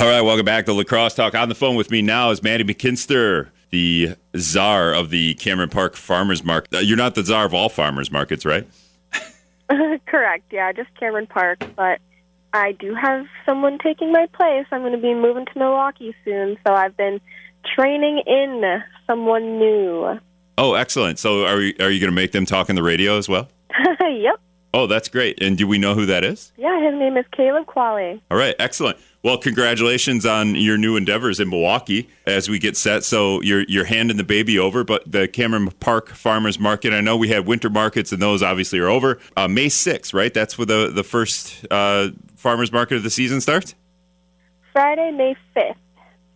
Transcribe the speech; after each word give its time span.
All 0.00 0.06
right, 0.06 0.22
welcome 0.22 0.46
back 0.46 0.64
to 0.64 0.72
La 0.72 0.82
Crosse 0.82 1.14
Talk. 1.14 1.34
On 1.34 1.50
the 1.50 1.54
phone 1.54 1.76
with 1.76 1.90
me 1.90 2.00
now 2.00 2.30
is 2.30 2.42
Maddie 2.42 2.64
Makinster, 2.64 3.50
the 3.68 4.16
czar 4.34 4.94
of 4.94 5.10
the 5.10 5.34
Cameron 5.34 5.68
Park 5.68 5.94
Farmers 5.94 6.42
Market. 6.42 6.74
Uh, 6.74 6.78
You're 6.78 6.96
not 6.96 7.14
the 7.14 7.22
czar 7.22 7.44
of 7.44 7.52
all 7.52 7.68
farmers 7.68 8.10
markets, 8.10 8.46
right? 8.46 8.66
Correct. 10.06 10.44
Yeah, 10.50 10.72
just 10.72 10.88
Cameron 10.98 11.26
Park, 11.26 11.62
but 11.76 12.00
I 12.54 12.72
do 12.72 12.94
have 12.94 13.26
someone 13.44 13.76
taking 13.76 14.10
my 14.10 14.26
place. 14.32 14.64
I'm 14.72 14.80
going 14.80 14.92
to 14.92 14.98
be 14.98 15.12
moving 15.12 15.44
to 15.44 15.58
Milwaukee 15.58 16.14
soon, 16.24 16.56
so 16.66 16.72
I've 16.72 16.96
been 16.96 17.20
training 17.76 18.22
in 18.26 18.82
someone 19.06 19.58
new. 19.58 20.18
Oh, 20.56 20.72
excellent. 20.72 21.18
So 21.18 21.44
are 21.44 21.60
you, 21.60 21.74
are 21.78 21.90
you 21.90 22.00
going 22.00 22.10
to 22.10 22.16
make 22.16 22.32
them 22.32 22.46
talk 22.46 22.70
in 22.70 22.74
the 22.74 22.82
radio 22.82 23.18
as 23.18 23.28
well? 23.28 23.48
yep. 24.00 24.40
Oh, 24.72 24.86
that's 24.86 25.08
great. 25.08 25.42
And 25.42 25.58
do 25.58 25.66
we 25.66 25.76
know 25.76 25.94
who 25.94 26.06
that 26.06 26.24
is? 26.24 26.52
Yeah, 26.56 26.90
his 26.90 26.98
name 26.98 27.18
is 27.18 27.26
Caleb 27.32 27.66
Qualley. 27.66 28.18
All 28.30 28.38
right, 28.38 28.54
excellent. 28.58 28.96
Well, 29.22 29.36
congratulations 29.36 30.24
on 30.24 30.54
your 30.54 30.78
new 30.78 30.96
endeavors 30.96 31.40
in 31.40 31.50
Milwaukee 31.50 32.08
as 32.26 32.48
we 32.48 32.58
get 32.58 32.74
set. 32.74 33.04
So 33.04 33.42
you're 33.42 33.64
you're 33.68 33.84
handing 33.84 34.16
the 34.16 34.24
baby 34.24 34.58
over, 34.58 34.82
but 34.82 35.10
the 35.10 35.28
Cameron 35.28 35.70
Park 35.72 36.08
Farmers 36.08 36.58
Market. 36.58 36.94
I 36.94 37.02
know 37.02 37.18
we 37.18 37.28
had 37.28 37.46
winter 37.46 37.68
markets, 37.68 38.12
and 38.12 38.22
those 38.22 38.42
obviously 38.42 38.78
are 38.78 38.88
over. 38.88 39.18
Uh, 39.36 39.46
May 39.46 39.66
6th, 39.66 40.14
right? 40.14 40.32
That's 40.32 40.56
where 40.56 40.64
the 40.64 40.90
the 40.90 41.04
first 41.04 41.66
uh, 41.70 42.08
farmers 42.34 42.72
market 42.72 42.96
of 42.96 43.02
the 43.02 43.10
season 43.10 43.42
starts. 43.42 43.74
Friday, 44.72 45.10
May 45.10 45.36
5th. 45.54 45.74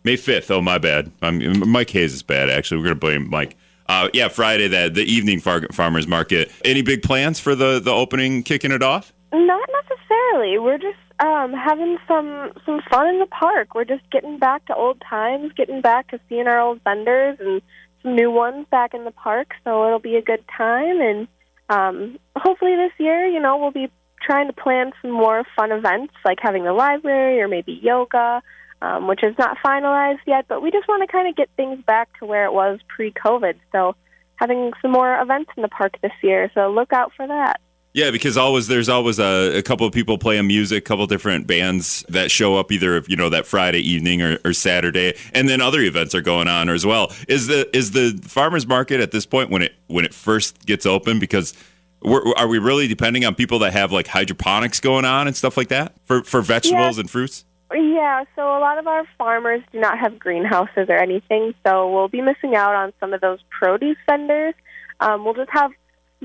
May 0.03 0.17
5th. 0.17 0.51
Oh, 0.51 0.61
my 0.61 0.77
bad. 0.77 1.11
I'm, 1.23 1.67
Mike 1.67 1.89
Hayes 1.89 2.13
is 2.13 2.21
bad. 2.21 2.51
Actually, 2.51 2.77
we're 2.77 2.83
gonna 2.83 2.95
blame 2.95 3.27
Mike. 3.29 3.57
Uh, 3.87 4.09
yeah, 4.13 4.27
Friday, 4.27 4.67
that 4.67 4.93
the 4.93 5.03
evening 5.03 5.39
far- 5.39 5.67
farmers 5.71 6.07
market. 6.07 6.51
Any 6.63 6.83
big 6.83 7.01
plans 7.01 7.39
for 7.39 7.55
the 7.55 7.79
the 7.79 7.91
opening, 7.91 8.43
kicking 8.43 8.71
it 8.71 8.83
off? 8.83 9.11
Not 9.33 9.67
necessarily. 9.89 10.59
We're 10.59 10.77
just 10.77 10.97
um, 11.19 11.53
having 11.53 11.97
some 12.07 12.51
some 12.65 12.81
fun 12.89 13.07
in 13.07 13.19
the 13.19 13.27
park. 13.27 13.73
We're 13.73 13.85
just 13.85 14.09
getting 14.11 14.37
back 14.37 14.65
to 14.65 14.75
old 14.75 15.01
times, 15.09 15.51
getting 15.55 15.81
back 15.81 16.09
to 16.09 16.19
seeing 16.27 16.47
our 16.47 16.59
old 16.59 16.81
vendors 16.83 17.37
and 17.39 17.61
some 18.01 18.15
new 18.15 18.31
ones 18.31 18.65
back 18.69 18.93
in 18.93 19.05
the 19.05 19.11
park. 19.11 19.53
So 19.63 19.85
it'll 19.85 19.99
be 19.99 20.15
a 20.15 20.21
good 20.21 20.43
time, 20.57 21.01
and 21.01 21.27
um, 21.69 22.19
hopefully 22.35 22.75
this 22.75 22.91
year, 22.99 23.25
you 23.27 23.39
know, 23.39 23.57
we'll 23.57 23.71
be 23.71 23.89
trying 24.21 24.47
to 24.47 24.53
plan 24.53 24.91
some 25.01 25.11
more 25.11 25.43
fun 25.55 25.71
events 25.71 26.13
like 26.23 26.39
having 26.41 26.63
the 26.63 26.73
library 26.73 27.41
or 27.41 27.47
maybe 27.47 27.79
yoga, 27.81 28.41
um, 28.81 29.07
which 29.07 29.23
is 29.23 29.35
not 29.37 29.57
finalized 29.65 30.19
yet. 30.25 30.45
But 30.47 30.61
we 30.61 30.71
just 30.71 30.87
want 30.87 31.07
to 31.07 31.11
kind 31.11 31.27
of 31.27 31.35
get 31.35 31.49
things 31.55 31.83
back 31.85 32.09
to 32.19 32.25
where 32.25 32.45
it 32.45 32.53
was 32.53 32.79
pre-COVID. 32.87 33.55
So 33.71 33.95
having 34.35 34.71
some 34.81 34.91
more 34.91 35.19
events 35.21 35.51
in 35.55 35.61
the 35.61 35.69
park 35.69 35.93
this 36.01 36.11
year. 36.21 36.51
So 36.53 36.69
look 36.71 36.91
out 36.91 37.11
for 37.15 37.27
that. 37.27 37.59
Yeah, 37.95 38.11
because 38.11 38.35
always 38.35 38.67
there's 38.67 38.89
always 38.89 39.19
a, 39.19 39.59
a 39.59 39.61
couple 39.61 39.87
of 39.87 39.93
people 39.93 40.17
playing 40.17 40.47
music, 40.47 40.79
a 40.79 40.81
couple 40.81 41.07
different 41.07 41.47
bands 41.47 42.03
that 42.09 42.29
show 42.29 42.57
up 42.57 42.69
either 42.69 43.01
you 43.07 43.15
know 43.15 43.29
that 43.29 43.45
Friday 43.47 43.79
evening 43.79 44.21
or, 44.21 44.37
or 44.43 44.51
Saturday, 44.51 45.15
and 45.33 45.47
then 45.47 45.61
other 45.61 45.79
events 45.79 46.13
are 46.13 46.19
going 46.19 46.49
on 46.49 46.67
as 46.67 46.85
well. 46.85 47.13
Is 47.29 47.47
the 47.47 47.73
is 47.73 47.91
the 47.91 48.19
farmers 48.21 48.67
market 48.67 48.99
at 48.99 49.11
this 49.11 49.25
point 49.25 49.49
when 49.49 49.61
it 49.61 49.75
when 49.87 50.03
it 50.03 50.13
first 50.13 50.65
gets 50.65 50.85
open 50.85 51.19
because 51.19 51.53
we're, 52.01 52.21
are 52.35 52.49
we 52.49 52.59
really 52.59 52.89
depending 52.89 53.23
on 53.23 53.33
people 53.33 53.59
that 53.59 53.71
have 53.71 53.93
like 53.93 54.07
hydroponics 54.07 54.81
going 54.81 55.05
on 55.05 55.27
and 55.27 55.35
stuff 55.37 55.55
like 55.55 55.69
that 55.69 55.93
for 56.03 56.21
for 56.21 56.41
vegetables 56.41 56.97
Yeah. 56.97 56.99
and 56.99 57.09
fruits? 57.09 57.45
Yeah, 57.73 58.25
so 58.35 58.41
a 58.41 58.59
lot 58.59 58.77
of 58.77 58.87
our 58.87 59.05
farmers 59.17 59.61
do 59.71 59.79
not 59.79 59.97
have 59.99 60.19
greenhouses 60.19 60.87
or 60.89 60.97
anything, 60.97 61.53
so 61.65 61.89
we'll 61.93 62.09
be 62.09 62.19
missing 62.21 62.55
out 62.57 62.75
on 62.75 62.91
some 62.99 63.13
of 63.13 63.21
those 63.21 63.39
produce 63.49 63.97
vendors. 64.05 64.53
Um, 64.99 65.23
we'll 65.23 65.33
just 65.33 65.49
have 65.51 65.71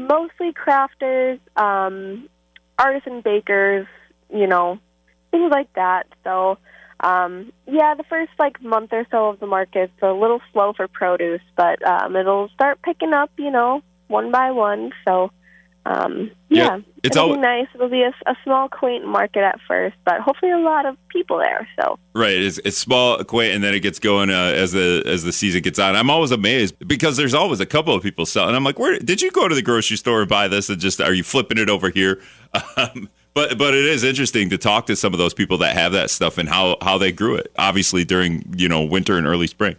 mostly 0.09 0.53
crafters, 0.53 1.39
um, 1.57 2.29
artisan 2.79 3.21
bakers, 3.21 3.87
you 4.33 4.47
know, 4.47 4.79
things 5.31 5.51
like 5.51 5.73
that. 5.75 6.07
So, 6.25 6.59
um, 7.01 7.53
yeah, 7.67 7.95
the 7.95 8.05
first 8.05 8.31
like 8.39 8.63
month 8.63 8.93
or 8.93 9.07
so 9.11 9.29
of 9.31 9.41
the 9.41 9.47
market's 9.47 9.93
a 10.03 10.13
little 10.13 10.41
slow 10.53 10.73
for 10.73 10.89
produce, 10.89 11.43
but 11.57 11.85
um, 11.87 12.17
it'll 12.17 12.49
start 12.51 12.81
picking 12.83 13.13
up, 13.13 13.31
you 13.39 13.51
know, 13.51 13.83
one 14.09 14.31
by 14.31 14.51
one. 14.51 14.93
So, 15.07 15.31
um, 15.87 16.31
Yeah, 16.49 16.77
yeah, 16.77 16.79
it's 17.03 17.17
it'll 17.17 17.31
al- 17.31 17.35
be 17.37 17.41
nice. 17.41 17.67
It'll 17.75 17.89
be 17.89 18.03
a, 18.03 18.13
a 18.27 18.37
small, 18.45 18.69
quaint 18.69 19.07
market 19.07 19.43
at 19.43 19.59
first, 19.67 19.97
but 20.05 20.21
hopefully 20.21 20.53
a 20.53 20.59
lot 20.59 20.87
of 20.87 20.97
people 21.09 21.39
there. 21.39 21.67
So, 21.81 21.99
Right, 22.15 22.37
it's, 22.37 22.59
it's 22.65 22.77
small, 22.77 23.23
quaint, 23.25 23.55
and 23.55 23.65
then 23.65 23.75
it 23.75 23.81
gets 23.81 23.99
going 23.99 24.31
uh, 24.31 24.53
as 24.55 24.73
the 24.73 25.03
as 25.07 25.25
the 25.25 25.33
season 25.33 25.63
gets 25.63 25.79
on. 25.79 25.97
I'm 25.97 26.11
always 26.11 26.31
amazed 26.31 26.75
because 26.87 27.17
there's 27.17 27.35
always 27.35 27.61
a 27.61 27.67
couple 27.67 27.95
of 27.95 28.03
people 28.03 28.27
selling. 28.27 28.55
I'm 28.55 28.65
like, 28.65 28.79
where 28.79 28.99
did 28.99 29.23
you 29.23 29.31
go 29.31 29.49
to 29.49 29.55
the 29.55 29.63
grocery 29.63 29.97
store 29.97 30.21
and 30.21 30.29
buy 30.29 30.49
this? 30.49 30.69
And 30.69 30.81
just 30.81 31.01
are 31.01 31.15
you 31.15 31.23
flipping 31.23 31.59
it 31.59 31.71
over 31.71 31.91
here? 31.91 32.21
Um, 32.77 33.09
but 33.33 33.57
but 33.59 33.75
it 33.75 33.85
is 33.85 34.03
interesting 34.03 34.51
to 34.51 34.59
talk 34.59 34.87
to 34.87 34.97
some 34.97 35.13
of 35.13 35.19
those 35.19 35.35
people 35.35 35.59
that 35.59 35.77
have 35.77 35.93
that 35.93 36.11
stuff 36.11 36.37
and 36.37 36.49
how 36.49 36.77
how 36.83 36.99
they 36.99 37.13
grew 37.13 37.37
it. 37.37 37.53
Obviously 37.57 38.05
during 38.05 38.53
you 38.57 38.69
know 38.69 38.83
winter 38.83 39.17
and 39.17 39.25
early 39.25 39.47
spring. 39.47 39.77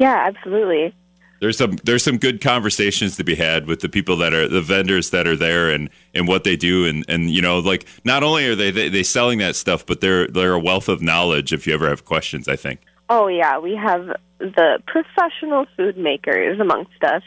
yeah, 0.00 0.26
absolutely. 0.26 0.92
There's 1.40 1.56
some 1.56 1.76
there's 1.84 2.02
some 2.02 2.18
good 2.18 2.40
conversations 2.40 3.16
to 3.16 3.24
be 3.24 3.34
had 3.34 3.66
with 3.66 3.80
the 3.80 3.88
people 3.88 4.16
that 4.18 4.34
are 4.34 4.48
the 4.48 4.62
vendors 4.62 5.10
that 5.10 5.26
are 5.26 5.36
there 5.36 5.70
and 5.70 5.88
and 6.14 6.26
what 6.26 6.44
they 6.44 6.56
do 6.56 6.84
and 6.84 7.04
and 7.08 7.30
you 7.30 7.40
know 7.40 7.60
like 7.60 7.86
not 8.04 8.22
only 8.22 8.46
are 8.46 8.56
they 8.56 8.70
they, 8.70 8.88
they 8.88 9.04
selling 9.04 9.38
that 9.38 9.54
stuff 9.54 9.86
but 9.86 10.00
they're 10.00 10.26
they're 10.26 10.54
a 10.54 10.58
wealth 10.58 10.88
of 10.88 11.00
knowledge 11.00 11.52
if 11.52 11.66
you 11.66 11.74
ever 11.74 11.88
have 11.88 12.04
questions 12.04 12.48
I 12.48 12.56
think. 12.56 12.80
Oh, 13.10 13.28
yeah, 13.28 13.58
we 13.58 13.74
have 13.74 14.06
the 14.38 14.82
professional 14.86 15.66
food 15.76 15.96
makers 15.96 16.60
amongst 16.60 17.02
us. 17.02 17.22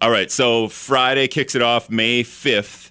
All 0.00 0.10
right, 0.10 0.30
so 0.30 0.68
Friday 0.68 1.28
kicks 1.28 1.54
it 1.54 1.62
off 1.62 1.88
May 1.88 2.22
5th 2.22 2.90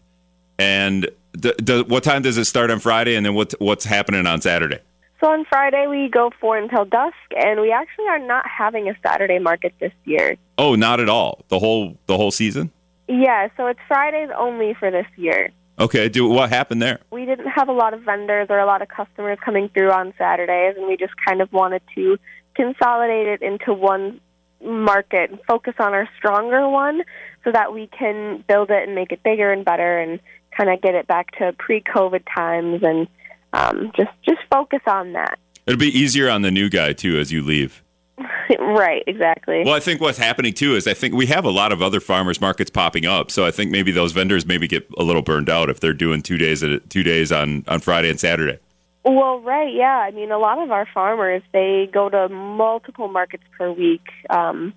and 0.58 1.10
d- 1.34 1.54
d- 1.64 1.84
what 1.84 2.04
time 2.04 2.22
does 2.22 2.38
it 2.38 2.46
start 2.46 2.72
on 2.72 2.80
Friday 2.80 3.16
and 3.16 3.26
then 3.26 3.34
what 3.34 3.54
what's 3.60 3.86
happening 3.86 4.26
on 4.26 4.42
Saturday? 4.42 4.80
So 5.22 5.30
on 5.30 5.46
Friday, 5.46 5.86
we 5.88 6.10
go 6.10 6.32
for 6.42 6.58
until 6.58 6.84
dusk, 6.84 7.16
and 7.38 7.62
we 7.62 7.72
actually 7.72 8.08
are 8.08 8.18
not 8.18 8.44
having 8.48 8.90
a 8.90 8.98
Saturday 9.06 9.38
market 9.38 9.72
this 9.80 9.94
year. 10.04 10.36
Oh, 10.58 10.74
not 10.74 11.00
at 11.00 11.10
all. 11.10 11.46
The 11.50 11.60
whole 11.60 11.96
the 12.08 12.18
whole 12.18 12.32
season? 12.32 12.72
Yeah, 13.08 13.50
so 13.56 13.68
it's 13.68 13.80
Fridays 13.88 14.30
only 14.36 14.74
for 14.74 14.90
this 14.90 15.06
year. 15.18 15.52
Okay, 15.78 16.10
do 16.10 16.28
what 16.28 16.50
happened 16.50 16.82
there? 16.82 17.00
We 17.12 17.26
didn't 17.26 17.50
have 17.50 17.70
a 17.70 17.72
lot 17.72 17.94
of 17.94 18.02
vendors 18.02 18.48
or 18.50 18.58
a 18.58 18.66
lot 18.66 18.82
of 18.82 18.88
customers 18.88 19.38
coming 19.46 19.70
through 19.70 19.92
on 19.92 20.14
Saturdays, 20.18 20.76
and 20.76 20.88
we 20.88 20.98
just 20.98 21.14
kind 21.24 21.42
of 21.42 21.54
wanted 21.54 21.84
to 21.94 22.18
consolidate 22.56 23.28
it 23.28 23.42
into 23.44 23.74
one 23.74 24.20
market 24.64 25.30
and 25.30 25.40
focus 25.48 25.76
on 25.80 25.94
our 25.94 26.10
stronger 26.18 26.68
one 26.68 27.02
so 27.44 27.52
that 27.52 27.74
we 27.74 27.88
can 27.88 28.44
build 28.48 28.72
it 28.72 28.88
and 28.88 28.96
make 28.96 29.12
it 29.12 29.22
bigger 29.24 29.52
and 29.52 29.66
better 29.66 30.00
and 30.00 30.20
kind 30.56 30.70
of 30.70 30.82
get 30.82 30.96
it 30.96 31.08
back 31.08 31.32
to 31.38 31.54
pre-COVID 31.58 32.24
times 32.36 32.82
and 32.84 33.08
um, 33.54 33.92
just 33.96 34.12
just 34.24 34.42
focus 34.50 34.82
on 34.88 35.14
that. 35.14 35.40
It'll 35.68 35.80
be 35.80 35.98
easier 35.98 36.30
on 36.30 36.42
the 36.42 36.52
new 36.52 36.70
guy 36.70 36.94
too 36.94 37.20
as 37.20 37.32
you 37.32 37.42
leave. 37.42 37.84
right, 38.60 39.04
exactly. 39.08 39.64
Well, 39.64 39.74
I 39.74 39.80
think 39.80 40.02
what's 40.02 40.18
happening 40.18 40.54
too 40.54 40.76
is 40.76 40.88
I 40.88 40.94
think 40.94 41.14
we 41.14 41.26
have 41.28 41.46
a 41.46 41.50
lot 41.50 41.72
of 41.72 41.82
other 41.82 42.00
farmers 42.00 42.42
markets 42.42 42.70
popping 42.70 43.06
up. 43.06 43.32
So 43.32 43.46
I 43.46 43.52
think 43.52 43.72
maybe 43.72 43.92
those 43.92 44.12
vendors 44.12 44.46
maybe 44.46 44.68
get 44.68 44.88
a 44.98 45.04
little 45.04 45.22
burned 45.22 45.50
out 45.50 45.70
if 45.70 45.80
they're 45.80 45.94
doing 45.94 46.22
two 46.22 46.38
days 46.38 46.64
at 46.64 46.90
two 46.90 47.04
days 47.04 47.32
on 47.32 47.64
on 47.68 47.80
Friday 47.80 48.10
and 48.10 48.20
Saturday. 48.20 48.60
Well, 49.04 49.40
right, 49.40 49.74
yeah. 49.74 49.98
I 49.98 50.12
mean, 50.12 50.32
a 50.32 50.38
lot 50.38 50.60
of 50.60 50.72
our 50.72 50.88
farmers 50.94 51.42
they 51.54 51.90
go 51.92 52.10
to 52.10 52.30
multiple 52.30 53.08
markets 53.08 53.44
per 53.58 53.72
week. 53.72 54.08
Um, 54.30 54.74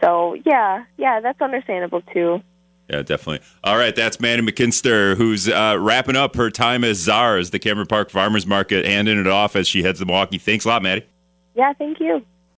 so 0.00 0.34
yeah, 0.44 0.84
yeah, 0.96 1.20
that's 1.20 1.40
understandable 1.40 2.02
too. 2.12 2.42
Yeah, 2.90 3.02
definitely. 3.02 3.46
All 3.62 3.76
right, 3.76 3.96
that's 3.96 4.20
Maddie 4.20 4.42
Makinster, 4.42 5.16
who's 5.16 5.48
uh, 5.48 5.76
wrapping 5.80 6.16
up 6.16 6.36
her 6.36 6.50
time 6.50 6.84
as 6.84 6.98
czar 6.98 7.38
as 7.38 7.50
the 7.50 7.58
Cameron 7.58 7.86
Park 7.86 8.10
Farmers 8.10 8.46
Market, 8.46 8.84
handing 8.84 9.18
it 9.18 9.26
off 9.26 9.56
as 9.56 9.66
she 9.66 9.82
heads 9.82 10.00
to 10.00 10.04
Milwaukee. 10.04 10.38
Thanks 10.38 10.66
a 10.66 10.68
lot, 10.68 10.82
Maddie. 10.82 11.06
Yeah, 11.54 11.72
thank 11.72 11.98
you. 12.00 12.22